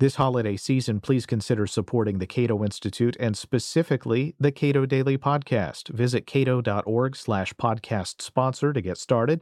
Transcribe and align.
This 0.00 0.16
holiday 0.16 0.56
season, 0.56 0.98
please 0.98 1.24
consider 1.24 1.68
supporting 1.68 2.18
the 2.18 2.26
Cato 2.26 2.64
Institute 2.64 3.16
and 3.20 3.38
specifically 3.38 4.34
the 4.40 4.50
Cato 4.50 4.86
Daily 4.86 5.16
Podcast. 5.16 5.88
Visit 5.90 6.26
cato.org 6.26 7.14
slash 7.14 7.54
podcast 7.54 8.20
sponsor 8.20 8.72
to 8.72 8.80
get 8.80 8.98
started. 8.98 9.40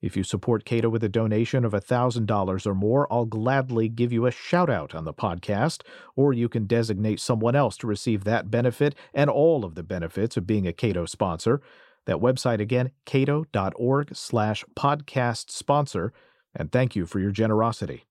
If 0.00 0.16
you 0.16 0.22
support 0.22 0.64
Cato 0.64 0.88
with 0.88 1.02
a 1.02 1.08
donation 1.08 1.64
of 1.64 1.72
$1,000 1.72 2.66
or 2.66 2.74
more, 2.76 3.12
I'll 3.12 3.24
gladly 3.24 3.88
give 3.88 4.12
you 4.12 4.26
a 4.26 4.30
shout 4.30 4.70
out 4.70 4.94
on 4.94 5.04
the 5.04 5.12
podcast, 5.12 5.82
or 6.14 6.32
you 6.32 6.48
can 6.48 6.66
designate 6.66 7.18
someone 7.18 7.56
else 7.56 7.76
to 7.78 7.88
receive 7.88 8.22
that 8.22 8.52
benefit 8.52 8.94
and 9.12 9.28
all 9.28 9.64
of 9.64 9.74
the 9.74 9.82
benefits 9.82 10.36
of 10.36 10.46
being 10.46 10.68
a 10.68 10.72
Cato 10.72 11.06
sponsor. 11.06 11.60
That 12.04 12.18
website 12.18 12.60
again, 12.60 12.92
cato.org 13.04 14.14
slash 14.14 14.64
podcast 14.76 15.50
sponsor. 15.50 16.12
And 16.54 16.70
thank 16.70 16.94
you 16.94 17.04
for 17.04 17.18
your 17.18 17.32
generosity. 17.32 18.04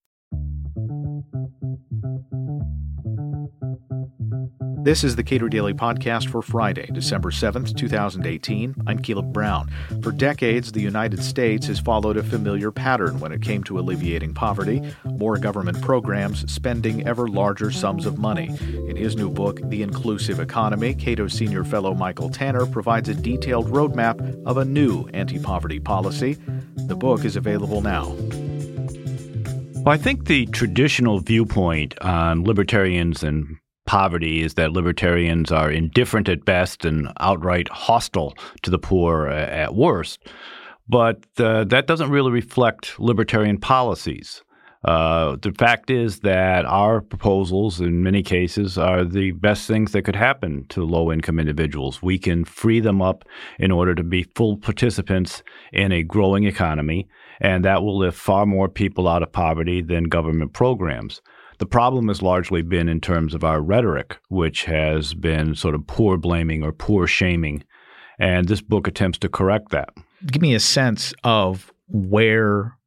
This 4.88 5.04
is 5.04 5.18
the 5.18 5.23
Cato 5.23 5.50
Daily 5.50 5.73
Podcast 5.73 6.30
for 6.30 6.41
Friday, 6.41 6.90
December 6.94 7.30
7th, 7.30 7.76
2018. 7.76 8.73
I'm 8.88 9.00
Caleb 9.00 9.34
Brown. 9.34 9.70
For 10.02 10.14
decades, 10.14 10.72
the 10.72 10.80
United 10.80 11.22
States 11.22 11.68
has 11.68 11.78
followed 11.78 12.16
a 12.16 12.23
familiar 12.23 12.72
pattern 12.72 13.20
when 13.20 13.34
it 13.34 13.42
came 13.42 13.66
to 13.66 13.80
alleviating 13.80 14.34
poverty 14.34 14.81
more 15.04 15.38
government 15.38 15.81
programs, 15.81 16.50
spending 16.50 17.05
ever 17.05 17.28
larger 17.28 17.70
sums 17.70 18.05
of 18.05 18.18
money. 18.18 18.58
In 18.88 18.95
his 18.95 19.18
new 19.18 19.30
book, 19.30 19.59
The 19.66 19.81
Inclusive 19.81 20.40
Economy, 20.40 20.95
Cato 20.95 21.28
Senior 21.28 21.66
Fellow 21.66 21.94
Michael 21.94 22.30
Tanner 22.30 22.66
provides 22.66 23.09
a 23.09 23.14
detailed 23.14 23.67
roadmap 23.67 24.42
of 24.45 24.56
a 24.56 24.64
new 24.64 25.06
anti 25.09 25.38
poverty 25.38 25.81
policy. 25.81 26.38
The 26.78 26.95
book 26.95 27.26
is 27.26 27.36
available 27.36 27.81
now. 27.81 28.16
Well, 29.84 29.94
I 29.94 29.98
think 29.98 30.28
the 30.28 30.45
traditional 30.45 31.20
viewpoint 31.20 32.00
on 32.00 32.45
libertarians 32.45 33.22
and 33.22 33.58
poverty 33.88 34.44
is 34.44 34.54
that 34.54 34.73
libertarians 34.73 35.52
are 35.52 35.72
indifferent 35.72 36.30
at 36.30 36.45
best 36.45 36.86
and 36.86 37.11
outright 37.20 37.67
hostile 37.70 38.36
to 38.61 38.70
the 38.70 38.78
poor 38.78 39.28
at 39.28 39.73
worst. 39.73 40.20
But 40.88 41.25
uh, 41.38 41.64
that 41.66 41.88
doesn't 41.88 42.11
really 42.11 42.31
reflect 42.31 43.00
libertarian 43.00 43.58
policies. 43.58 44.44
Uh, 44.86 45.36
the 45.42 45.52
fact 45.52 45.89
is 45.89 46.20
that 46.20 46.66
our 46.66 47.02
proposals, 47.02 47.81
in 47.81 48.03
many 48.03 48.23
cases, 48.23 48.78
are 48.78 49.03
the 49.03 49.31
best 49.31 49.67
things 49.67 49.92
that 49.92 50.04
could 50.04 50.16
happen 50.16 50.66
to 50.70 50.86
low 50.86 51.11
income 51.11 51.39
individuals. 51.39 52.02
We 52.02 52.17
can 52.20 52.45
free 52.45 52.80
them 52.80 53.02
up 53.02 53.26
in 53.59 53.72
order 53.72 53.95
to 53.95 54.04
be 54.04 54.23
full 54.36 54.56
participants 54.58 55.44
in 55.73 55.92
a 55.92 56.04
growing 56.04 56.45
economy, 56.45 57.08
and 57.42 57.66
that 57.66 57.81
will 57.81 57.98
lift 57.98 58.17
far 58.17 58.45
more 58.45 58.70
people 58.70 59.08
out 59.08 59.23
of 59.23 59.31
poverty 59.31 59.81
than 59.81 60.06
government 60.06 60.54
programs. 60.54 61.22
The 61.59 61.66
problem 61.66 62.08
has 62.08 62.22
largely 62.22 62.61
been 62.61 62.88
in 62.88 63.02
terms 63.02 63.33
of 63.33 63.44
our 63.44 63.61
rhetoric, 63.61 64.17
which 64.30 64.66
has 64.66 65.13
been 65.13 65.55
sort 65.55 65.75
of 65.75 65.88
poor 65.88 66.17
blaming 66.17 66.64
or 66.64 66.72
poor 66.72 67.08
shaming. 67.08 67.64
And 68.19 68.47
this 68.47 68.61
book 68.61 68.88
attempts 68.88 69.17
to 69.19 69.30
correct 69.30 69.69
that. 69.72 69.89
Give 70.25 70.41
me 70.41 70.53
a 70.53 70.59
sense 70.59 71.14
of 71.23 71.72
where 71.88 72.77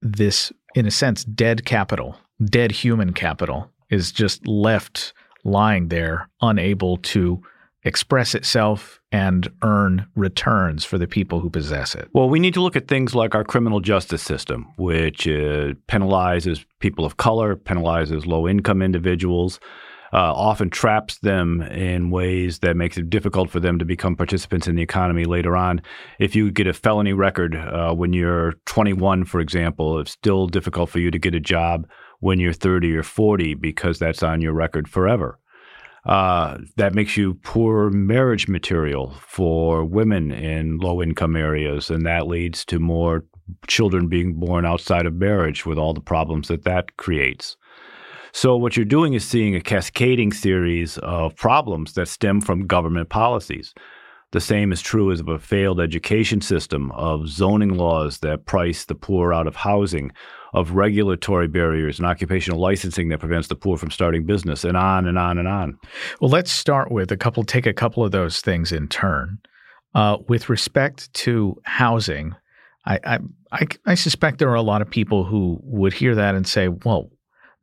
this, 0.00 0.52
in 0.74 0.86
a 0.86 0.90
sense, 0.90 1.24
dead 1.24 1.64
capital, 1.64 2.16
dead 2.44 2.72
human 2.72 3.12
capital, 3.12 3.70
is 3.90 4.12
just 4.12 4.46
left 4.46 5.12
lying 5.44 5.88
there, 5.88 6.28
unable 6.40 6.96
to 6.98 7.42
express 7.84 8.34
itself 8.34 9.00
and 9.10 9.48
earn 9.62 10.06
returns 10.14 10.84
for 10.84 10.98
the 10.98 11.06
people 11.06 11.40
who 11.40 11.50
possess 11.50 11.94
it? 11.94 12.08
Well, 12.12 12.28
we 12.28 12.38
need 12.38 12.54
to 12.54 12.62
look 12.62 12.76
at 12.76 12.88
things 12.88 13.14
like 13.14 13.34
our 13.34 13.44
criminal 13.44 13.80
justice 13.80 14.22
system, 14.22 14.72
which 14.76 15.26
uh, 15.26 15.74
penalizes 15.88 16.64
people 16.80 17.04
of 17.04 17.16
color, 17.16 17.56
penalizes 17.56 18.26
low 18.26 18.48
income 18.48 18.82
individuals. 18.82 19.60
Uh, 20.14 20.30
often 20.34 20.68
traps 20.68 21.18
them 21.20 21.62
in 21.62 22.10
ways 22.10 22.58
that 22.58 22.76
makes 22.76 22.98
it 22.98 23.08
difficult 23.08 23.48
for 23.48 23.60
them 23.60 23.78
to 23.78 23.84
become 23.86 24.14
participants 24.14 24.68
in 24.68 24.76
the 24.76 24.82
economy 24.82 25.24
later 25.24 25.56
on. 25.56 25.80
If 26.18 26.36
you 26.36 26.50
get 26.50 26.66
a 26.66 26.74
felony 26.74 27.14
record 27.14 27.56
uh, 27.56 27.94
when 27.94 28.12
you're 28.12 28.52
21, 28.66 29.24
for 29.24 29.40
example, 29.40 29.98
it's 30.00 30.10
still 30.10 30.48
difficult 30.48 30.90
for 30.90 30.98
you 30.98 31.10
to 31.10 31.18
get 31.18 31.34
a 31.34 31.40
job 31.40 31.88
when 32.20 32.38
you're 32.38 32.52
30 32.52 32.94
or 32.94 33.02
40 33.02 33.54
because 33.54 33.98
that's 33.98 34.22
on 34.22 34.42
your 34.42 34.52
record 34.52 34.86
forever. 34.86 35.38
Uh, 36.04 36.58
that 36.76 36.94
makes 36.94 37.16
you 37.16 37.34
poor 37.42 37.88
marriage 37.90 38.48
material 38.48 39.14
for 39.20 39.84
women 39.84 40.32
in 40.32 40.78
low 40.78 41.00
income 41.00 41.36
areas, 41.36 41.90
and 41.90 42.04
that 42.04 42.26
leads 42.26 42.64
to 42.64 42.80
more 42.80 43.24
children 43.68 44.08
being 44.08 44.34
born 44.34 44.66
outside 44.66 45.06
of 45.06 45.14
marriage 45.14 45.64
with 45.64 45.78
all 45.78 45.94
the 45.94 46.00
problems 46.00 46.48
that 46.48 46.64
that 46.64 46.96
creates. 46.96 47.56
So, 48.32 48.56
what 48.56 48.76
you're 48.76 48.84
doing 48.84 49.12
is 49.12 49.24
seeing 49.26 49.54
a 49.54 49.60
cascading 49.60 50.32
series 50.32 50.98
of 50.98 51.36
problems 51.36 51.92
that 51.92 52.08
stem 52.08 52.40
from 52.40 52.66
government 52.66 53.10
policies. 53.10 53.74
The 54.32 54.40
same 54.40 54.72
is 54.72 54.80
true 54.80 55.12
as 55.12 55.20
of 55.20 55.28
a 55.28 55.38
failed 55.38 55.78
education 55.78 56.40
system, 56.40 56.90
of 56.92 57.28
zoning 57.28 57.74
laws 57.74 58.18
that 58.18 58.46
price 58.46 58.86
the 58.86 58.94
poor 58.94 59.34
out 59.34 59.46
of 59.46 59.56
housing, 59.56 60.10
of 60.54 60.72
regulatory 60.72 61.48
barriers 61.48 61.98
and 61.98 62.06
occupational 62.06 62.58
licensing 62.58 63.10
that 63.10 63.20
prevents 63.20 63.48
the 63.48 63.54
poor 63.54 63.76
from 63.76 63.90
starting 63.90 64.24
business, 64.24 64.64
and 64.64 64.76
on 64.76 65.06
and 65.06 65.18
on 65.18 65.38
and 65.38 65.48
on. 65.48 65.78
Well, 66.20 66.30
let's 66.30 66.50
start 66.50 66.90
with 66.90 67.12
a 67.12 67.16
couple, 67.16 67.44
take 67.44 67.66
a 67.66 67.74
couple 67.74 68.04
of 68.04 68.10
those 68.10 68.40
things 68.40 68.72
in 68.72 68.88
turn. 68.88 69.38
Uh, 69.94 70.16
with 70.26 70.48
respect 70.48 71.12
to 71.12 71.60
housing, 71.64 72.34
I, 72.86 72.98
I, 73.04 73.18
I, 73.52 73.66
I 73.84 73.94
suspect 73.94 74.38
there 74.38 74.50
are 74.50 74.54
a 74.54 74.62
lot 74.62 74.80
of 74.80 74.90
people 74.90 75.24
who 75.24 75.60
would 75.62 75.92
hear 75.92 76.14
that 76.14 76.34
and 76.34 76.46
say, 76.46 76.68
well, 76.68 77.10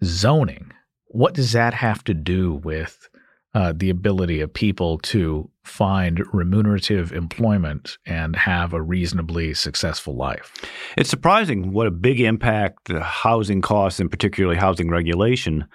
zoning, 0.04 0.72
what 1.08 1.34
does 1.34 1.54
that 1.54 1.74
have 1.74 2.04
to 2.04 2.14
do 2.14 2.54
with 2.54 3.10
uh, 3.54 3.74
the 3.76 3.90
ability 3.90 4.42
of 4.42 4.54
people 4.54 5.00
to 5.00 5.50
find 5.64 6.22
remunerative 6.34 7.12
employment 7.12 7.98
and 8.06 8.36
have 8.36 8.74
a 8.74 8.82
reasonably 8.82 9.54
successful 9.54 10.16
life. 10.16 10.54
It's 10.98 11.10
surprising 11.10 11.72
what 11.72 11.88
a 11.88 11.92
big 11.92 12.22
impact 12.22 12.86
the 12.86 13.02
housing 13.02 13.62
costs 13.62 14.00
and 14.00 14.10
particularly 14.10 14.58
housing 14.58 14.90
regulation 14.90 15.66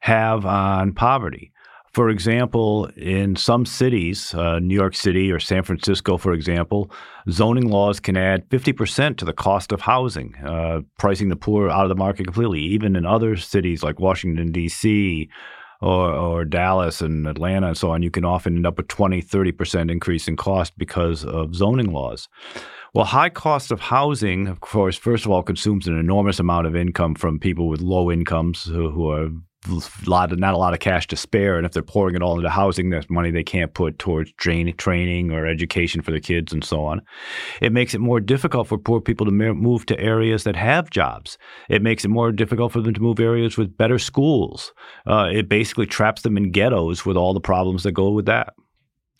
have 0.00 0.46
on 0.46 0.92
poverty. 0.92 1.52
For 1.92 2.10
example, 2.10 2.86
in 2.96 3.34
some 3.34 3.64
cities, 3.66 4.34
uh, 4.34 4.58
New 4.58 4.74
York 4.74 4.94
City 4.94 5.32
or 5.32 5.40
San 5.40 5.62
Francisco, 5.62 6.18
for 6.18 6.32
example, 6.32 6.90
zoning 7.30 7.70
laws 7.70 7.98
can 7.98 8.16
add 8.16 8.48
50% 8.50 9.16
to 9.16 9.24
the 9.24 9.32
cost 9.32 9.72
of 9.72 9.80
housing, 9.80 10.34
uh, 10.44 10.82
pricing 10.98 11.28
the 11.28 11.36
poor 11.36 11.70
out 11.70 11.84
of 11.84 11.88
the 11.88 11.96
market 11.96 12.24
completely. 12.24 12.60
Even 12.60 12.94
in 12.94 13.06
other 13.06 13.36
cities 13.36 13.82
like 13.82 13.98
Washington, 13.98 14.52
D.C., 14.52 15.28
or, 15.80 16.12
or 16.12 16.44
Dallas 16.44 17.00
and 17.00 17.26
Atlanta 17.26 17.68
and 17.68 17.76
so 17.76 17.90
on, 17.90 18.02
you 18.02 18.10
can 18.10 18.24
often 18.24 18.56
end 18.56 18.66
up 18.66 18.76
with 18.76 18.88
20, 18.88 19.22
30% 19.22 19.90
increase 19.90 20.28
in 20.28 20.36
cost 20.36 20.76
because 20.76 21.24
of 21.24 21.54
zoning 21.54 21.92
laws. 21.92 22.28
Well, 22.94 23.04
high 23.04 23.28
cost 23.28 23.70
of 23.70 23.80
housing, 23.80 24.48
of 24.48 24.60
course, 24.60 24.96
first 24.96 25.24
of 25.24 25.30
all, 25.30 25.42
consumes 25.42 25.86
an 25.86 25.98
enormous 25.98 26.40
amount 26.40 26.66
of 26.66 26.74
income 26.74 27.14
from 27.14 27.38
people 27.38 27.68
with 27.68 27.80
low 27.80 28.10
incomes 28.10 28.64
who, 28.64 28.90
who 28.90 29.10
are 29.10 29.28
lot 30.06 30.32
of, 30.32 30.38
not 30.38 30.54
a 30.54 30.58
lot 30.58 30.72
of 30.72 30.80
cash 30.80 31.06
to 31.08 31.16
spare, 31.16 31.56
and 31.56 31.66
if 31.66 31.72
they're 31.72 31.82
pouring 31.82 32.14
it 32.14 32.22
all 32.22 32.36
into 32.36 32.48
housing, 32.48 32.90
that's 32.90 33.10
money 33.10 33.30
they 33.30 33.42
can't 33.42 33.74
put 33.74 33.98
towards 33.98 34.32
train, 34.32 34.74
training 34.76 35.30
or 35.32 35.46
education 35.46 36.00
for 36.00 36.10
their 36.10 36.20
kids 36.20 36.52
and 36.52 36.64
so 36.64 36.84
on. 36.84 37.02
It 37.60 37.72
makes 37.72 37.94
it 37.94 38.00
more 38.00 38.20
difficult 38.20 38.68
for 38.68 38.78
poor 38.78 39.00
people 39.00 39.26
to 39.26 39.32
move 39.32 39.86
to 39.86 39.98
areas 40.00 40.44
that 40.44 40.56
have 40.56 40.90
jobs. 40.90 41.38
It 41.68 41.82
makes 41.82 42.04
it 42.04 42.08
more 42.08 42.32
difficult 42.32 42.72
for 42.72 42.80
them 42.80 42.94
to 42.94 43.00
move 43.00 43.20
areas 43.20 43.56
with 43.56 43.76
better 43.76 43.98
schools. 43.98 44.72
Uh, 45.06 45.28
it 45.32 45.48
basically 45.48 45.86
traps 45.86 46.22
them 46.22 46.36
in 46.36 46.52
ghettos 46.52 47.04
with 47.04 47.16
all 47.16 47.34
the 47.34 47.40
problems 47.40 47.82
that 47.82 47.92
go 47.92 48.10
with 48.10 48.26
that. 48.26 48.54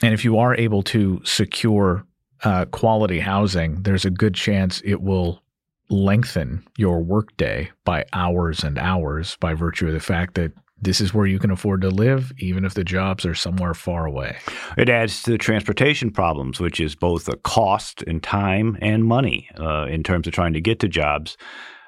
And 0.03 0.15
if 0.15 0.25
you 0.25 0.39
are 0.39 0.55
able 0.55 0.83
to 0.85 1.21
secure 1.25 2.07
uh, 2.45 2.67
quality 2.67 3.19
housing, 3.19 3.83
there's 3.83 4.05
a 4.05 4.11
good 4.11 4.35
chance 4.35 4.81
it 4.85 5.03
will 5.03 5.43
lengthen 5.91 6.65
your 6.77 7.01
workday 7.01 7.71
by 7.85 8.05
hours 8.13 8.63
and 8.63 8.79
hours 8.79 9.37
by 9.41 9.55
virtue 9.55 9.87
of 9.87 9.93
the 9.93 10.01
fact 10.01 10.35
that 10.35 10.53
this 10.81 11.01
is 11.01 11.13
where 11.13 11.27
you 11.27 11.39
can 11.39 11.51
afford 11.51 11.81
to 11.81 11.89
live, 11.89 12.33
even 12.39 12.65
if 12.65 12.75
the 12.75 12.85
jobs 12.85 13.27
are 13.27 13.35
somewhere 13.35 13.75
far 13.75 14.07
away. 14.07 14.37
It 14.77 14.89
adds 14.89 15.23
to 15.23 15.33
the 15.33 15.39
transportation 15.39 16.11
problems, 16.11 16.61
which 16.61 16.79
is 16.79 16.95
both 16.95 17.29
a 17.29 17.37
cost 17.37 18.03
in 18.03 18.21
time 18.21 18.79
and 18.81 19.05
money 19.05 19.49
uh, 19.59 19.87
in 19.87 20.03
terms 20.03 20.27
of 20.27 20.33
trying 20.33 20.53
to 20.53 20.61
get 20.61 20.79
to 20.81 20.89
jobs. 20.89 21.37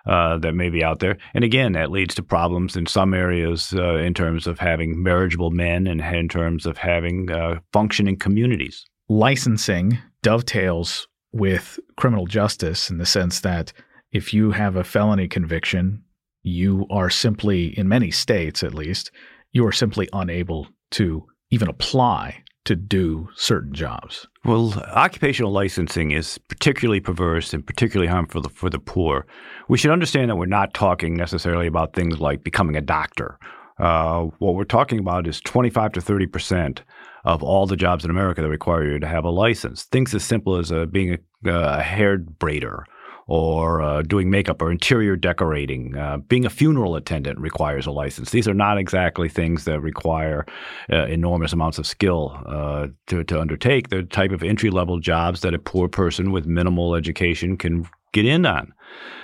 Uh, 0.06 0.38
that 0.38 0.54
may 0.54 0.70
be 0.70 0.82
out 0.82 1.00
there. 1.00 1.18
And 1.34 1.44
again, 1.44 1.72
that 1.72 1.90
leads 1.90 2.14
to 2.14 2.22
problems 2.22 2.74
in 2.74 2.86
some 2.86 3.12
areas 3.12 3.74
uh, 3.76 3.96
in 3.96 4.14
terms 4.14 4.46
of 4.46 4.58
having 4.58 5.02
marriageable 5.02 5.50
men 5.50 5.86
and 5.86 6.00
in 6.00 6.26
terms 6.26 6.64
of 6.64 6.78
having 6.78 7.30
uh, 7.30 7.60
functioning 7.74 8.16
communities. 8.16 8.86
Licensing 9.10 9.98
dovetails 10.22 11.06
with 11.32 11.78
criminal 11.98 12.26
justice 12.26 12.88
in 12.88 12.96
the 12.96 13.04
sense 13.04 13.40
that 13.40 13.74
if 14.12 14.34
you 14.34 14.50
have 14.52 14.76
a 14.76 14.84
felony 14.84 15.28
conviction, 15.28 16.02
you 16.42 16.86
are 16.90 17.10
simply, 17.10 17.78
in 17.78 17.88
many 17.88 18.10
states 18.10 18.62
at 18.62 18.74
least, 18.74 19.10
you 19.52 19.66
are 19.66 19.72
simply 19.72 20.08
unable 20.12 20.68
to 20.92 21.26
even 21.50 21.68
apply 21.68 22.42
to 22.64 22.76
do 22.76 23.28
certain 23.34 23.72
jobs? 23.72 24.26
Well, 24.44 24.74
occupational 24.94 25.50
licensing 25.52 26.10
is 26.10 26.38
particularly 26.38 27.00
perverse 27.00 27.52
and 27.52 27.66
particularly 27.66 28.10
harmful 28.10 28.42
for 28.42 28.48
the, 28.48 28.54
for 28.54 28.70
the 28.70 28.78
poor. 28.78 29.26
We 29.68 29.78
should 29.78 29.90
understand 29.90 30.30
that 30.30 30.36
we're 30.36 30.46
not 30.46 30.74
talking 30.74 31.14
necessarily 31.14 31.66
about 31.66 31.94
things 31.94 32.20
like 32.20 32.44
becoming 32.44 32.76
a 32.76 32.80
doctor. 32.80 33.38
Uh, 33.78 34.24
what 34.38 34.54
we're 34.54 34.64
talking 34.64 34.98
about 34.98 35.26
is 35.26 35.40
25 35.40 35.92
to 35.92 36.00
30 36.00 36.26
percent 36.26 36.82
of 37.24 37.42
all 37.42 37.66
the 37.66 37.76
jobs 37.76 38.04
in 38.04 38.10
America 38.10 38.42
that 38.42 38.48
require 38.48 38.92
you 38.92 38.98
to 38.98 39.06
have 39.06 39.24
a 39.24 39.30
license. 39.30 39.84
Things 39.84 40.14
as 40.14 40.22
simple 40.22 40.56
as 40.56 40.70
uh, 40.70 40.86
being 40.86 41.18
a, 41.44 41.50
a 41.50 41.82
hair 41.82 42.18
braider 42.18 42.84
or 43.30 43.80
uh, 43.80 44.02
doing 44.02 44.28
makeup 44.28 44.60
or 44.60 44.72
interior 44.72 45.14
decorating. 45.14 45.96
Uh, 45.96 46.16
being 46.16 46.44
a 46.44 46.50
funeral 46.50 46.96
attendant 46.96 47.38
requires 47.38 47.86
a 47.86 47.90
license. 47.92 48.30
These 48.30 48.48
are 48.48 48.54
not 48.54 48.76
exactly 48.76 49.28
things 49.28 49.64
that 49.66 49.80
require 49.80 50.44
uh, 50.92 51.06
enormous 51.06 51.52
amounts 51.52 51.78
of 51.78 51.86
skill 51.86 52.36
uh, 52.44 52.88
to, 53.06 53.22
to 53.22 53.40
undertake. 53.40 53.88
They're 53.88 54.02
the 54.02 54.08
type 54.08 54.32
of 54.32 54.42
entry 54.42 54.70
level 54.70 54.98
jobs 54.98 55.42
that 55.42 55.54
a 55.54 55.60
poor 55.60 55.88
person 55.88 56.32
with 56.32 56.44
minimal 56.44 56.96
education 56.96 57.56
can 57.56 57.88
get 58.12 58.24
in 58.24 58.46
on. 58.46 58.72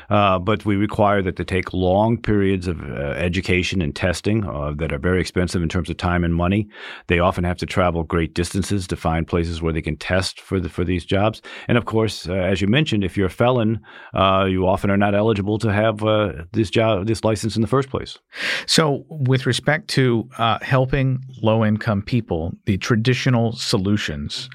Uh, 0.09 0.39
but 0.39 0.65
we 0.65 0.77
require 0.77 1.23
that 1.23 1.37
they 1.37 1.45
take 1.45 1.73
long 1.73 2.17
periods 2.17 2.69
of 2.69 2.81
uh, 2.81 3.15
education 3.17 3.83
and 3.83 3.95
testing 3.95 4.45
uh, 4.45 4.73
that 4.77 4.93
are 4.93 4.99
very 4.99 5.21
expensive 5.21 5.63
in 5.63 5.69
terms 5.69 5.91
of 5.91 5.97
time 5.97 6.23
and 6.25 6.35
money. 6.35 6.69
They 7.09 7.19
often 7.19 7.45
have 7.45 7.57
to 7.59 7.67
travel 7.67 8.05
great 8.05 8.35
distances 8.35 8.87
to 8.89 8.97
find 8.97 9.27
places 9.27 9.61
where 9.61 9.73
they 9.73 9.83
can 9.83 9.97
test 9.97 10.41
for 10.41 10.61
the, 10.61 10.69
for 10.69 10.85
these 10.85 11.05
jobs. 11.05 11.43
And 11.69 11.77
of 11.77 11.87
course, 11.87 12.29
uh, 12.29 12.35
as 12.35 12.61
you 12.61 12.69
mentioned, 12.69 13.05
if 13.05 13.17
you're 13.17 13.27
a 13.27 13.31
felon, 13.31 13.81
uh, 14.15 14.47
you 14.49 14.67
often 14.67 14.91
are 14.91 14.97
not 14.97 15.15
eligible 15.15 15.59
to 15.59 15.73
have 15.73 16.05
uh, 16.05 16.33
this 16.53 16.71
job, 16.71 17.07
this 17.07 17.25
license 17.25 17.57
in 17.57 17.63
the 17.63 17.69
first 17.69 17.91
place. 17.91 18.19
So, 18.67 19.05
with 19.09 19.47
respect 19.47 19.89
to 19.89 20.29
helping 20.63 21.19
low 21.43 21.65
income 21.65 22.03
people, 22.03 22.53
the 22.67 22.79
traditional 22.79 23.53
solutions 23.53 24.49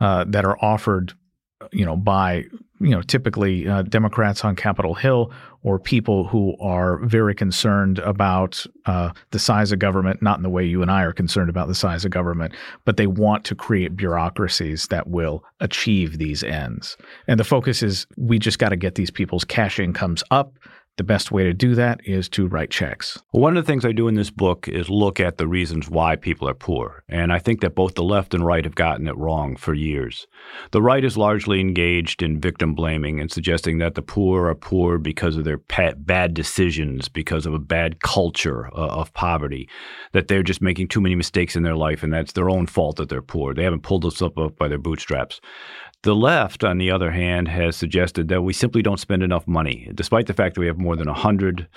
that 0.00 0.44
are 0.44 0.62
offered 0.62 1.14
you 1.72 1.84
know, 1.84 1.96
by 1.96 2.44
you 2.80 2.90
know 2.90 3.02
typically 3.02 3.68
uh, 3.68 3.82
Democrats 3.82 4.44
on 4.44 4.56
Capitol 4.56 4.94
Hill 4.94 5.32
or 5.62 5.78
people 5.78 6.24
who 6.24 6.56
are 6.60 6.98
very 6.98 7.34
concerned 7.34 7.98
about 8.00 8.64
uh, 8.86 9.10
the 9.32 9.38
size 9.38 9.72
of 9.72 9.78
government, 9.78 10.22
not 10.22 10.38
in 10.38 10.42
the 10.42 10.48
way 10.48 10.64
you 10.64 10.82
and 10.82 10.90
I 10.90 11.02
are 11.02 11.12
concerned 11.12 11.50
about 11.50 11.68
the 11.68 11.74
size 11.74 12.04
of 12.04 12.10
government, 12.10 12.54
but 12.84 12.96
they 12.96 13.08
want 13.08 13.44
to 13.46 13.54
create 13.54 13.96
bureaucracies 13.96 14.86
that 14.88 15.08
will 15.08 15.44
achieve 15.60 16.18
these 16.18 16.44
ends. 16.44 16.96
And 17.26 17.40
the 17.40 17.44
focus 17.44 17.82
is 17.82 18.06
we 18.16 18.38
just 18.38 18.58
got 18.58 18.68
to 18.68 18.76
get 18.76 18.94
these 18.94 19.10
people's 19.10 19.44
cash 19.44 19.80
incomes 19.80 20.22
up 20.30 20.54
the 20.98 21.04
best 21.04 21.32
way 21.32 21.44
to 21.44 21.54
do 21.54 21.74
that 21.76 22.00
is 22.04 22.28
to 22.30 22.46
write 22.46 22.70
checks. 22.70 23.18
One 23.30 23.56
of 23.56 23.64
the 23.64 23.66
things 23.66 23.84
I 23.84 23.92
do 23.92 24.08
in 24.08 24.14
this 24.14 24.30
book 24.30 24.68
is 24.68 24.90
look 24.90 25.20
at 25.20 25.38
the 25.38 25.46
reasons 25.46 25.88
why 25.88 26.16
people 26.16 26.48
are 26.48 26.54
poor. 26.54 27.04
And 27.08 27.32
I 27.32 27.38
think 27.38 27.60
that 27.60 27.74
both 27.74 27.94
the 27.94 28.02
left 28.02 28.34
and 28.34 28.44
right 28.44 28.64
have 28.64 28.74
gotten 28.74 29.08
it 29.08 29.16
wrong 29.16 29.56
for 29.56 29.74
years. 29.74 30.26
The 30.72 30.82
right 30.82 31.04
is 31.04 31.16
largely 31.16 31.60
engaged 31.60 32.22
in 32.22 32.40
victim 32.40 32.74
blaming 32.74 33.20
and 33.20 33.30
suggesting 33.30 33.78
that 33.78 33.94
the 33.94 34.02
poor 34.02 34.48
are 34.48 34.54
poor 34.54 34.98
because 34.98 35.36
of 35.36 35.44
their 35.44 35.58
bad 35.58 36.34
decisions, 36.34 37.08
because 37.08 37.46
of 37.46 37.54
a 37.54 37.58
bad 37.58 38.02
culture 38.02 38.66
uh, 38.68 38.88
of 38.88 39.14
poverty, 39.14 39.68
that 40.12 40.28
they're 40.28 40.42
just 40.42 40.60
making 40.60 40.88
too 40.88 41.00
many 41.00 41.14
mistakes 41.14 41.56
in 41.56 41.62
their 41.62 41.76
life 41.76 42.02
and 42.02 42.12
that's 42.12 42.32
their 42.32 42.50
own 42.50 42.66
fault 42.66 42.96
that 42.96 43.08
they're 43.08 43.22
poor. 43.22 43.54
They 43.54 43.64
haven't 43.64 43.82
pulled 43.82 44.02
themselves 44.02 44.34
up 44.36 44.58
by 44.58 44.68
their 44.68 44.78
bootstraps. 44.78 45.40
The 46.02 46.14
left, 46.14 46.62
on 46.62 46.78
the 46.78 46.92
other 46.92 47.10
hand, 47.10 47.48
has 47.48 47.74
suggested 47.74 48.28
that 48.28 48.42
we 48.42 48.52
simply 48.52 48.82
don't 48.82 49.00
spend 49.00 49.24
enough 49.24 49.48
money, 49.48 49.90
despite 49.94 50.26
the 50.28 50.32
fact 50.32 50.54
that 50.54 50.60
we 50.60 50.68
have 50.68 50.78
more 50.78 50.87
than 50.96 51.06
100 51.06 51.68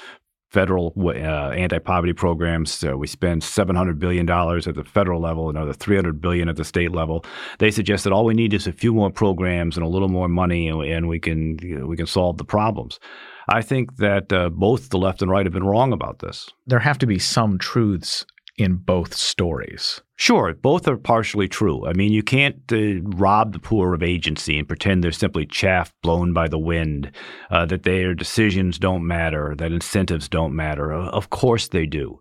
federal 0.51 0.93
uh, 0.97 1.51
anti-poverty 1.51 2.13
programs. 2.13 2.71
So 2.71 2.97
we 2.97 3.07
spend 3.07 3.43
700 3.43 3.99
billion 3.99 4.25
dollars 4.25 4.67
at 4.67 4.75
the 4.75 4.83
federal 4.83 5.21
level, 5.21 5.49
another 5.49 5.73
300 5.73 6.21
billion 6.21 6.49
at 6.49 6.57
the 6.57 6.65
state 6.65 6.91
level. 6.91 7.23
They 7.59 7.71
suggest 7.71 8.03
that 8.03 8.11
all 8.11 8.25
we 8.25 8.33
need 8.33 8.53
is 8.53 8.67
a 8.67 8.73
few 8.73 8.93
more 8.93 9.09
programs 9.09 9.77
and 9.77 9.85
a 9.85 9.89
little 9.89 10.09
more 10.09 10.27
money, 10.27 10.67
and 10.67 11.07
we 11.07 11.19
can 11.19 11.57
we 11.87 11.95
can 11.95 12.05
solve 12.07 12.37
the 12.37 12.45
problems. 12.45 12.99
I 13.47 13.61
think 13.61 13.97
that 13.97 14.31
uh, 14.31 14.49
both 14.49 14.89
the 14.89 14.97
left 14.97 15.21
and 15.21 15.31
right 15.31 15.45
have 15.45 15.53
been 15.53 15.63
wrong 15.63 15.93
about 15.93 16.19
this. 16.19 16.49
There 16.67 16.79
have 16.79 16.99
to 16.99 17.07
be 17.07 17.17
some 17.17 17.57
truths 17.57 18.25
in 18.61 18.75
both 18.75 19.15
stories. 19.15 20.01
Sure, 20.15 20.53
both 20.53 20.87
are 20.87 20.97
partially 20.97 21.47
true. 21.47 21.85
I 21.87 21.93
mean, 21.93 22.13
you 22.13 22.21
can't 22.21 22.61
uh, 22.71 23.01
rob 23.17 23.53
the 23.53 23.59
poor 23.59 23.93
of 23.95 24.03
agency 24.03 24.59
and 24.59 24.67
pretend 24.67 25.03
they're 25.03 25.11
simply 25.11 25.45
chaff 25.45 25.91
blown 26.03 26.31
by 26.31 26.47
the 26.47 26.59
wind, 26.59 27.11
uh, 27.49 27.65
that 27.65 27.83
their 27.83 28.13
decisions 28.13 28.77
don't 28.77 29.05
matter, 29.07 29.55
that 29.57 29.71
incentives 29.71 30.29
don't 30.29 30.55
matter. 30.55 30.93
Of 30.93 31.31
course 31.31 31.69
they 31.69 31.85
do. 31.87 32.19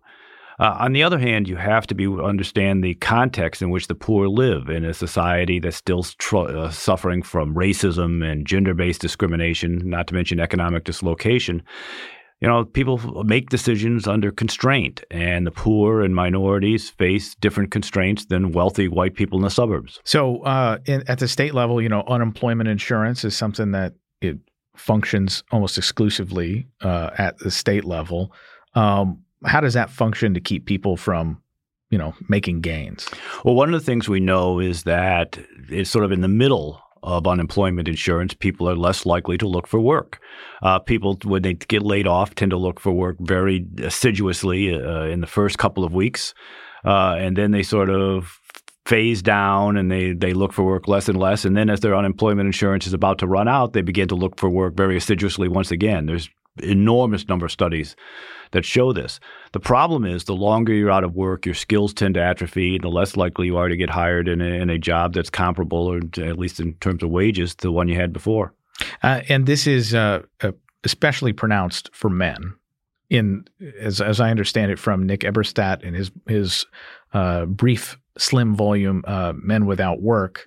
Uh, 0.59 0.75
on 0.79 0.93
the 0.93 1.01
other 1.01 1.17
hand, 1.17 1.47
you 1.47 1.55
have 1.55 1.87
to 1.87 1.95
be 1.95 2.05
understand 2.05 2.83
the 2.83 2.93
context 2.95 3.61
in 3.61 3.69
which 3.71 3.87
the 3.87 3.95
poor 3.95 4.27
live 4.27 4.69
in 4.69 4.85
a 4.85 4.93
society 4.93 5.59
that's 5.59 5.77
still 5.77 6.03
tr- 6.03 6.37
uh, 6.37 6.69
suffering 6.69 7.23
from 7.23 7.55
racism 7.55 8.23
and 8.23 8.45
gender-based 8.45 9.01
discrimination, 9.01 9.81
not 9.83 10.07
to 10.07 10.13
mention 10.13 10.39
economic 10.39 10.83
dislocation 10.83 11.63
you 12.41 12.47
know, 12.47 12.65
people 12.65 13.23
make 13.23 13.49
decisions 13.49 14.07
under 14.07 14.31
constraint, 14.31 15.03
and 15.11 15.45
the 15.45 15.51
poor 15.51 16.01
and 16.01 16.15
minorities 16.15 16.89
face 16.89 17.35
different 17.35 17.69
constraints 17.69 18.25
than 18.25 18.51
wealthy 18.51 18.87
white 18.87 19.13
people 19.13 19.37
in 19.37 19.43
the 19.43 19.51
suburbs. 19.51 19.99
So, 20.03 20.41
uh, 20.41 20.79
in, 20.85 21.03
at 21.07 21.19
the 21.19 21.27
state 21.27 21.53
level, 21.53 21.81
you 21.81 21.89
know, 21.89 22.03
unemployment 22.07 22.67
insurance 22.67 23.23
is 23.23 23.37
something 23.37 23.71
that 23.71 23.93
it 24.21 24.39
functions 24.75 25.43
almost 25.51 25.77
exclusively 25.77 26.67
uh, 26.81 27.11
at 27.17 27.37
the 27.37 27.51
state 27.51 27.85
level. 27.85 28.33
Um, 28.73 29.23
how 29.45 29.61
does 29.61 29.75
that 29.75 29.89
function 29.89 30.33
to 30.33 30.39
keep 30.39 30.65
people 30.65 30.97
from 30.97 31.41
you 31.89 31.97
know 31.97 32.13
making 32.29 32.61
gains 32.61 33.09
well 33.43 33.55
one 33.55 33.73
of 33.73 33.79
the 33.79 33.85
things 33.85 34.07
we 34.07 34.19
know 34.19 34.59
is 34.59 34.83
that 34.83 35.37
it's 35.69 35.89
sort 35.89 36.05
of 36.05 36.11
in 36.11 36.21
the 36.21 36.27
middle 36.27 36.81
of 37.03 37.27
unemployment 37.27 37.87
insurance, 37.87 38.33
people 38.33 38.69
are 38.69 38.75
less 38.75 39.05
likely 39.05 39.37
to 39.37 39.47
look 39.47 39.67
for 39.67 39.79
work. 39.79 40.19
Uh, 40.61 40.79
people, 40.79 41.17
when 41.23 41.41
they 41.41 41.53
get 41.53 41.83
laid 41.83 42.07
off, 42.07 42.35
tend 42.35 42.51
to 42.51 42.57
look 42.57 42.79
for 42.79 42.91
work 42.91 43.17
very 43.19 43.65
assiduously 43.83 44.73
uh, 44.73 45.03
in 45.03 45.21
the 45.21 45.27
first 45.27 45.57
couple 45.57 45.83
of 45.83 45.93
weeks. 45.93 46.33
Uh, 46.85 47.15
and 47.17 47.35
then 47.37 47.51
they 47.51 47.63
sort 47.63 47.89
of 47.89 48.39
phase 48.85 49.21
down 49.21 49.77
and 49.77 49.91
they, 49.91 50.13
they 50.13 50.33
look 50.33 50.53
for 50.53 50.63
work 50.63 50.87
less 50.87 51.07
and 51.07 51.19
less. 51.19 51.45
And 51.45 51.55
then 51.55 51.69
as 51.69 51.79
their 51.79 51.95
unemployment 51.95 52.47
insurance 52.47 52.87
is 52.87 52.93
about 52.93 53.19
to 53.19 53.27
run 53.27 53.47
out, 53.47 53.73
they 53.73 53.81
begin 53.81 54.07
to 54.07 54.15
look 54.15 54.39
for 54.39 54.49
work 54.49 54.75
very 54.75 54.97
assiduously 54.97 55.47
once 55.47 55.71
again. 55.71 56.07
There's 56.07 56.29
enormous 56.61 57.27
number 57.27 57.45
of 57.45 57.51
studies 57.51 57.95
that 58.51 58.65
show 58.65 58.93
this. 58.93 59.19
The 59.53 59.59
problem 59.59 60.05
is 60.05 60.25
the 60.25 60.35
longer 60.35 60.73
you're 60.73 60.91
out 60.91 61.03
of 61.03 61.15
work, 61.15 61.45
your 61.45 61.55
skills 61.55 61.93
tend 61.93 62.15
to 62.15 62.21
atrophy, 62.21 62.75
and 62.75 62.83
the 62.83 62.89
less 62.89 63.15
likely 63.15 63.47
you 63.47 63.57
are 63.57 63.69
to 63.69 63.77
get 63.77 63.89
hired 63.89 64.27
in 64.27 64.41
a, 64.41 64.45
in 64.45 64.69
a 64.69 64.77
job 64.77 65.13
that's 65.13 65.29
comparable, 65.29 65.87
or 65.87 65.97
at 65.97 66.37
least 66.37 66.59
in 66.59 66.73
terms 66.75 67.03
of 67.03 67.09
wages, 67.09 67.55
to 67.55 67.67
the 67.67 67.71
one 67.71 67.87
you 67.87 67.95
had 67.95 68.13
before. 68.13 68.53
Uh, 69.03 69.21
and 69.29 69.45
this 69.45 69.67
is 69.67 69.93
uh, 69.93 70.21
uh, 70.41 70.51
especially 70.83 71.33
pronounced 71.33 71.89
for 71.93 72.09
men. 72.09 72.53
In 73.09 73.45
as 73.79 73.99
as 73.99 74.21
I 74.21 74.29
understand 74.29 74.71
it 74.71 74.79
from 74.79 75.05
Nick 75.05 75.21
Eberstadt 75.21 75.83
in 75.83 75.93
his 75.93 76.11
his 76.27 76.65
uh, 77.13 77.45
brief 77.45 77.97
slim 78.17 78.55
volume 78.55 79.03
uh, 79.05 79.33
"Men 79.35 79.65
Without 79.65 80.01
Work," 80.01 80.45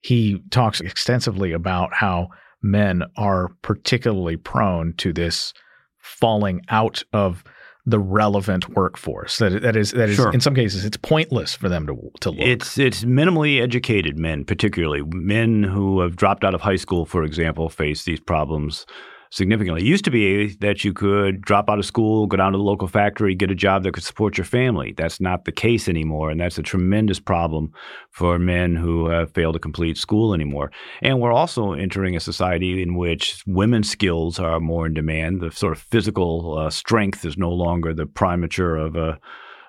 he 0.00 0.42
talks 0.50 0.80
extensively 0.80 1.52
about 1.52 1.94
how 1.94 2.30
men 2.62 3.02
are 3.16 3.50
particularly 3.62 4.36
prone 4.36 4.94
to 4.98 5.12
this 5.12 5.52
falling 5.98 6.62
out 6.68 7.02
of 7.12 7.44
the 7.84 7.98
relevant 7.98 8.68
workforce. 8.70 9.38
That 9.38 9.62
that 9.62 9.76
is 9.76 9.90
that 9.92 10.08
is 10.08 10.16
sure. 10.16 10.32
in 10.32 10.40
some 10.40 10.54
cases 10.54 10.84
it's 10.84 10.96
pointless 10.96 11.54
for 11.54 11.68
them 11.68 11.86
to 11.88 12.10
to 12.20 12.30
look. 12.30 12.40
It's 12.40 12.78
it's 12.78 13.04
minimally 13.04 13.60
educated 13.60 14.18
men, 14.18 14.44
particularly 14.44 15.02
men 15.02 15.64
who 15.64 16.00
have 16.00 16.16
dropped 16.16 16.44
out 16.44 16.54
of 16.54 16.60
high 16.60 16.76
school, 16.76 17.04
for 17.04 17.24
example, 17.24 17.68
face 17.68 18.04
these 18.04 18.20
problems 18.20 18.86
significantly. 19.32 19.80
It 19.80 19.86
used 19.86 20.04
to 20.04 20.10
be 20.10 20.54
that 20.56 20.84
you 20.84 20.92
could 20.92 21.40
drop 21.40 21.70
out 21.70 21.78
of 21.78 21.86
school, 21.86 22.26
go 22.26 22.36
down 22.36 22.52
to 22.52 22.58
the 22.58 22.64
local 22.64 22.86
factory, 22.86 23.34
get 23.34 23.50
a 23.50 23.54
job 23.54 23.82
that 23.82 23.94
could 23.94 24.04
support 24.04 24.36
your 24.36 24.44
family. 24.44 24.92
That's 24.94 25.20
not 25.20 25.46
the 25.46 25.52
case 25.52 25.88
anymore, 25.88 26.30
and 26.30 26.38
that's 26.38 26.58
a 26.58 26.62
tremendous 26.62 27.18
problem 27.18 27.72
for 28.10 28.38
men 28.38 28.76
who 28.76 29.08
have 29.08 29.32
failed 29.32 29.54
to 29.54 29.58
complete 29.58 29.96
school 29.96 30.34
anymore. 30.34 30.70
And 31.00 31.18
we're 31.18 31.32
also 31.32 31.72
entering 31.72 32.14
a 32.14 32.20
society 32.20 32.82
in 32.82 32.94
which 32.94 33.42
women's 33.46 33.90
skills 33.90 34.38
are 34.38 34.60
more 34.60 34.86
in 34.86 34.92
demand. 34.92 35.40
The 35.40 35.50
sort 35.50 35.72
of 35.72 35.82
physical 35.82 36.58
uh, 36.58 36.68
strength 36.68 37.24
is 37.24 37.38
no 37.38 37.50
longer 37.50 37.94
the 37.94 38.06
primature 38.06 38.76
of 38.76 38.96
a 38.96 39.18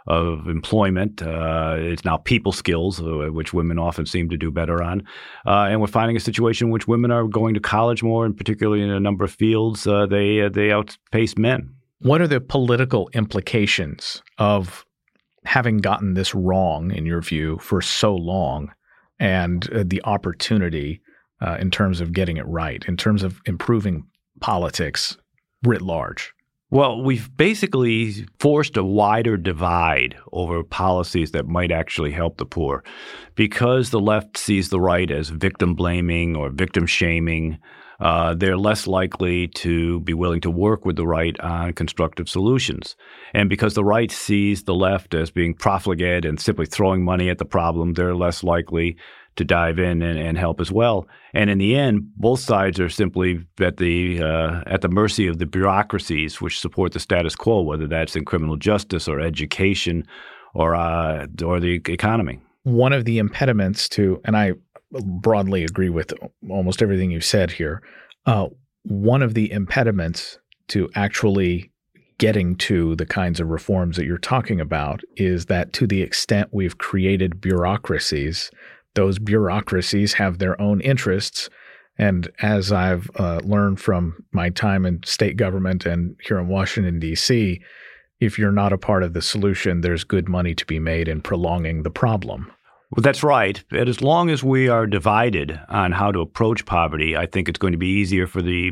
of 0.07 0.47
employment. 0.47 1.21
Uh, 1.21 1.75
it's 1.77 2.03
now 2.03 2.17
people 2.17 2.51
skills, 2.51 3.01
uh, 3.01 3.29
which 3.31 3.53
women 3.53 3.79
often 3.79 4.05
seem 4.05 4.29
to 4.29 4.37
do 4.37 4.51
better 4.51 4.81
on. 4.81 5.01
Uh, 5.45 5.67
and 5.69 5.79
we're 5.79 5.87
finding 5.87 6.17
a 6.17 6.19
situation 6.19 6.67
in 6.67 6.71
which 6.71 6.87
women 6.87 7.11
are 7.11 7.25
going 7.27 7.53
to 7.53 7.59
college 7.59 8.03
more, 8.03 8.25
and 8.25 8.35
particularly 8.35 8.83
in 8.83 8.89
a 8.89 8.99
number 8.99 9.23
of 9.23 9.31
fields, 9.31 9.87
uh, 9.87 10.05
they 10.05 10.41
uh, 10.41 10.49
they 10.49 10.71
outpace 10.71 11.37
men. 11.37 11.73
What 11.99 12.21
are 12.21 12.27
the 12.27 12.41
political 12.41 13.09
implications 13.13 14.21
of 14.37 14.85
having 15.45 15.77
gotten 15.77 16.13
this 16.13 16.35
wrong, 16.35 16.91
in 16.91 17.05
your 17.05 17.21
view, 17.21 17.57
for 17.59 17.81
so 17.81 18.13
long, 18.15 18.71
and 19.19 19.69
uh, 19.71 19.83
the 19.85 20.01
opportunity 20.03 21.01
in 21.59 21.69
terms 21.69 21.99
of 21.99 22.13
getting 22.13 22.37
it 22.37 22.47
right, 22.47 22.85
in 22.87 22.95
terms 22.95 23.21
of 23.21 23.41
improving 23.45 24.05
politics 24.39 25.17
writ 25.63 25.81
large? 25.81 26.33
Well, 26.73 27.03
we've 27.03 27.29
basically 27.37 28.25
forced 28.39 28.77
a 28.77 28.83
wider 28.83 29.37
divide 29.37 30.17
over 30.31 30.63
policies 30.63 31.29
that 31.33 31.45
might 31.45 31.71
actually 31.71 32.09
help 32.09 32.37
the 32.37 32.47
poor. 32.47 32.83
Because 33.35 33.91
the 33.91 33.99
left 33.99 34.39
sees 34.39 34.69
the 34.69 34.79
right 34.79 35.11
as 35.11 35.29
victim 35.29 35.75
blaming 35.75 36.35
or 36.35 36.49
victim 36.49 36.87
shaming, 36.87 37.59
uh, 37.99 38.33
they're 38.33 38.57
less 38.57 38.87
likely 38.87 39.49
to 39.49 39.99
be 39.99 40.15
willing 40.15 40.41
to 40.41 40.49
work 40.49 40.83
with 40.83 40.95
the 40.95 41.05
right 41.05 41.39
on 41.41 41.73
constructive 41.73 42.27
solutions. 42.27 42.95
And 43.35 43.49
because 43.49 43.75
the 43.75 43.85
right 43.85 44.11
sees 44.11 44.63
the 44.63 44.73
left 44.73 45.13
as 45.13 45.29
being 45.29 45.53
profligate 45.53 46.25
and 46.25 46.41
simply 46.41 46.65
throwing 46.65 47.05
money 47.05 47.29
at 47.29 47.37
the 47.37 47.45
problem, 47.45 47.93
they're 47.93 48.15
less 48.15 48.43
likely 48.43 48.97
to 49.35 49.43
dive 49.43 49.79
in 49.79 50.01
and, 50.01 50.19
and, 50.19 50.37
help 50.37 50.61
as 50.61 50.71
well. 50.71 51.07
And 51.33 51.49
in 51.49 51.57
the 51.57 51.75
end, 51.75 52.03
both 52.15 52.39
sides 52.39 52.79
are 52.79 52.89
simply 52.89 53.45
at 53.59 53.77
the 53.77 54.21
uh, 54.21 54.61
at 54.67 54.81
the 54.81 54.89
mercy 54.89 55.27
of 55.27 55.39
the 55.39 55.45
bureaucracies 55.45 56.39
which 56.41 56.59
support 56.59 56.93
the 56.93 56.99
status 56.99 57.35
quo, 57.35 57.61
whether 57.61 57.87
that's 57.87 58.15
in 58.15 58.25
criminal 58.25 58.57
justice 58.57 59.07
or 59.07 59.19
education 59.19 60.05
or 60.53 60.75
uh, 60.75 61.27
or 61.43 61.59
the 61.59 61.81
economy. 61.87 62.39
One 62.63 62.93
of 62.93 63.05
the 63.05 63.17
impediments 63.17 63.89
to, 63.89 64.21
and 64.25 64.37
I 64.37 64.53
broadly 64.91 65.63
agree 65.63 65.89
with 65.89 66.13
almost 66.49 66.81
everything 66.81 67.11
you've 67.11 67.25
said 67.25 67.51
here. 67.51 67.81
Uh, 68.25 68.47
one 68.83 69.21
of 69.21 69.33
the 69.33 69.51
impediments 69.51 70.37
to 70.67 70.89
actually 70.95 71.71
getting 72.17 72.55
to 72.55 72.95
the 72.95 73.05
kinds 73.05 73.39
of 73.39 73.49
reforms 73.49 73.97
that 73.97 74.05
you're 74.05 74.17
talking 74.17 74.61
about 74.61 75.01
is 75.17 75.47
that 75.47 75.73
to 75.73 75.87
the 75.87 76.01
extent 76.01 76.49
we've 76.51 76.77
created 76.77 77.41
bureaucracies 77.41 78.51
those 78.95 79.19
bureaucracies 79.19 80.13
have 80.13 80.39
their 80.39 80.59
own 80.61 80.81
interests. 80.81 81.49
And 81.97 82.29
as 82.41 82.71
I've 82.71 83.09
uh, 83.15 83.41
learned 83.43 83.79
from 83.79 84.23
my 84.31 84.49
time 84.49 84.85
in 84.85 85.01
state 85.03 85.37
government 85.37 85.85
and 85.85 86.15
here 86.25 86.39
in 86.39 86.47
Washington, 86.47 86.99
D.C., 86.99 87.61
if 88.19 88.39
you're 88.39 88.51
not 88.51 88.73
a 88.73 88.77
part 88.77 89.03
of 89.03 89.13
the 89.13 89.21
solution, 89.21 89.81
there's 89.81 90.03
good 90.03 90.29
money 90.29 90.55
to 90.55 90.65
be 90.65 90.79
made 90.79 91.07
in 91.07 91.21
prolonging 91.21 91.83
the 91.83 91.91
problem. 91.91 92.51
Well, 92.95 93.01
that's 93.01 93.23
right. 93.23 93.63
And 93.71 93.89
as 93.89 94.01
long 94.01 94.29
as 94.29 94.43
we 94.43 94.69
are 94.69 94.85
divided 94.85 95.59
on 95.67 95.91
how 95.91 96.11
to 96.11 96.21
approach 96.21 96.65
poverty, 96.65 97.17
I 97.17 97.25
think 97.25 97.49
it's 97.49 97.57
going 97.57 97.73
to 97.73 97.77
be 97.77 97.87
easier 97.87 98.27
for 98.27 98.41
the 98.41 98.71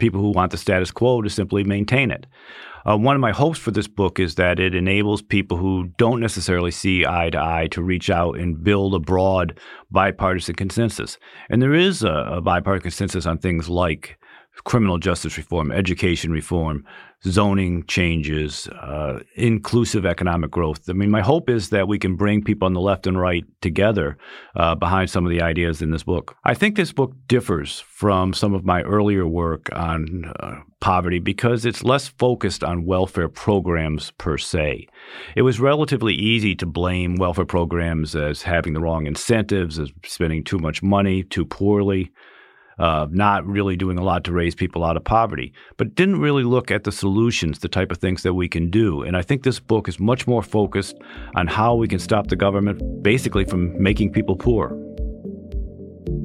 people 0.00 0.20
who 0.20 0.30
want 0.30 0.50
the 0.50 0.58
status 0.58 0.90
quo 0.90 1.22
to 1.22 1.30
simply 1.30 1.62
maintain 1.62 2.10
it. 2.10 2.26
Uh, 2.88 2.96
one 2.96 3.14
of 3.14 3.20
my 3.20 3.30
hopes 3.30 3.58
for 3.58 3.70
this 3.70 3.86
book 3.86 4.18
is 4.18 4.36
that 4.36 4.58
it 4.58 4.74
enables 4.74 5.20
people 5.20 5.58
who 5.58 5.90
don't 5.98 6.20
necessarily 6.20 6.70
see 6.70 7.04
eye 7.04 7.30
to 7.30 7.38
eye 7.38 7.68
to 7.70 7.82
reach 7.82 8.08
out 8.08 8.38
and 8.38 8.64
build 8.64 8.94
a 8.94 8.98
broad 8.98 9.58
bipartisan 9.90 10.54
consensus. 10.54 11.18
And 11.50 11.60
there 11.60 11.74
is 11.74 12.02
a, 12.02 12.10
a 12.10 12.40
bipartisan 12.40 12.82
consensus 12.82 13.26
on 13.26 13.38
things 13.38 13.68
like 13.68 14.18
criminal 14.64 14.98
justice 14.98 15.36
reform, 15.36 15.72
education 15.72 16.32
reform, 16.32 16.84
zoning 17.24 17.84
changes, 17.86 18.66
uh, 18.68 19.20
inclusive 19.34 20.06
economic 20.06 20.50
growth. 20.50 20.88
I 20.88 20.94
mean, 20.94 21.10
my 21.10 21.20
hope 21.20 21.50
is 21.50 21.68
that 21.70 21.88
we 21.88 21.98
can 21.98 22.16
bring 22.16 22.42
people 22.42 22.66
on 22.66 22.72
the 22.72 22.80
left 22.80 23.06
and 23.06 23.18
right 23.18 23.44
together 23.60 24.16
uh, 24.56 24.74
behind 24.74 25.10
some 25.10 25.26
of 25.26 25.30
the 25.30 25.42
ideas 25.42 25.82
in 25.82 25.90
this 25.90 26.02
book. 26.02 26.36
I 26.44 26.54
think 26.54 26.76
this 26.76 26.92
book 26.92 27.12
differs 27.26 27.80
from 27.80 28.32
some 28.32 28.54
of 28.54 28.64
my 28.64 28.82
earlier 28.82 29.26
work 29.26 29.68
on 29.72 30.32
uh, 30.40 30.60
poverty 30.80 31.18
because 31.18 31.66
it's 31.66 31.84
less 31.84 32.08
focused 32.08 32.64
on 32.64 32.86
welfare 32.86 33.28
programs 33.28 34.12
per 34.12 34.38
se. 34.38 34.86
It 35.36 35.42
was 35.42 35.60
relatively 35.60 36.14
easy 36.14 36.54
to 36.56 36.66
blame 36.66 37.16
welfare 37.16 37.44
programs 37.44 38.16
as 38.16 38.42
having 38.42 38.72
the 38.72 38.80
wrong 38.80 39.06
incentives, 39.06 39.78
as 39.78 39.90
spending 40.06 40.42
too 40.42 40.58
much 40.58 40.82
money 40.82 41.22
too 41.22 41.44
poorly 41.44 42.10
uh, 42.80 43.06
not 43.10 43.46
really 43.46 43.76
doing 43.76 43.98
a 43.98 44.02
lot 44.02 44.24
to 44.24 44.32
raise 44.32 44.54
people 44.54 44.82
out 44.82 44.96
of 44.96 45.04
poverty, 45.04 45.52
but 45.76 45.94
didn't 45.94 46.18
really 46.18 46.42
look 46.42 46.70
at 46.70 46.84
the 46.84 46.90
solutions, 46.90 47.58
the 47.58 47.68
type 47.68 47.92
of 47.92 47.98
things 47.98 48.22
that 48.22 48.32
we 48.32 48.48
can 48.48 48.70
do. 48.70 49.02
And 49.02 49.16
I 49.16 49.22
think 49.22 49.42
this 49.42 49.60
book 49.60 49.86
is 49.86 50.00
much 50.00 50.26
more 50.26 50.42
focused 50.42 50.96
on 51.34 51.46
how 51.46 51.74
we 51.74 51.86
can 51.86 51.98
stop 51.98 52.28
the 52.28 52.36
government 52.36 53.02
basically 53.02 53.44
from 53.44 53.80
making 53.80 54.12
people 54.12 54.34
poor. 54.34 54.74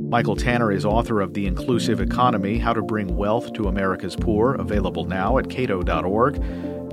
Michael 0.07 0.38
Tanner 0.38 0.71
is 0.71 0.85
author 0.85 1.19
of 1.19 1.33
The 1.33 1.45
Inclusive 1.45 2.00
Economy 2.00 2.57
How 2.57 2.71
to 2.71 2.81
Bring 2.81 3.17
Wealth 3.17 3.51
to 3.53 3.67
America's 3.67 4.15
Poor, 4.15 4.53
available 4.53 5.03
now 5.03 5.38
at 5.38 5.50
cato.org. 5.50 6.35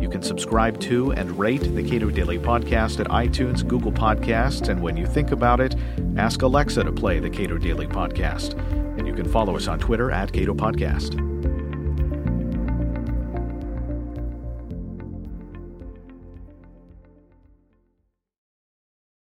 You 0.00 0.08
can 0.08 0.22
subscribe 0.22 0.80
to 0.80 1.12
and 1.12 1.38
rate 1.38 1.62
the 1.62 1.88
Cato 1.88 2.10
Daily 2.10 2.38
Podcast 2.38 2.98
at 2.98 3.06
iTunes, 3.06 3.64
Google 3.64 3.92
Podcasts, 3.92 4.68
and 4.68 4.82
when 4.82 4.96
you 4.96 5.06
think 5.06 5.30
about 5.30 5.60
it, 5.60 5.76
ask 6.16 6.42
Alexa 6.42 6.82
to 6.82 6.90
play 6.90 7.20
the 7.20 7.30
Cato 7.30 7.58
Daily 7.58 7.86
Podcast. 7.86 8.58
And 9.02 9.08
you 9.08 9.14
can 9.20 9.28
follow 9.28 9.56
us 9.56 9.66
on 9.66 9.80
Twitter 9.80 10.12
at 10.12 10.32
Cato 10.32 10.54
Podcast. 10.54 11.31